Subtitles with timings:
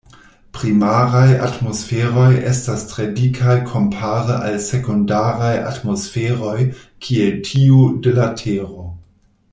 [0.59, 6.57] Primaraj atmosferoj estas tre dikaj kompare al sekundaraj atmosferoj
[7.05, 8.89] kiel tiu de la Tero.